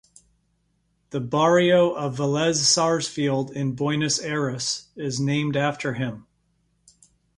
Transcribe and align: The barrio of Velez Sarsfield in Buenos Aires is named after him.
The 1.11 1.19
barrio 1.21 1.93
of 1.93 2.17
Velez 2.17 2.55
Sarsfield 2.55 3.51
in 3.51 3.73
Buenos 3.75 4.17
Aires 4.17 4.87
is 4.95 5.19
named 5.19 5.55
after 5.55 5.93
him. 5.93 6.25